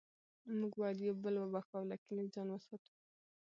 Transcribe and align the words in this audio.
موږ 0.57 0.73
باید 0.81 0.97
یو 1.07 1.15
بل 1.23 1.35
وبخښو 1.37 1.73
او 1.79 1.83
له 1.91 1.95
کینې 2.03 2.25
ځان 2.35 2.47
وساتو 2.51 2.91